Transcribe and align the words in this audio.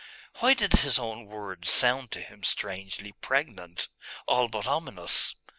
Why 0.39 0.55
did 0.55 0.73
his 0.73 0.97
own 0.97 1.27
words 1.27 1.69
sound 1.69 2.09
to 2.13 2.21
him 2.21 2.43
strangely 2.43 3.11
pregnant, 3.11 3.87
all 4.25 4.47
but 4.47 4.65
ominous? 4.65 5.35